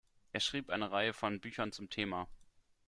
[0.33, 2.27] Er schrieb eine Reihe von Büchern zum Thema.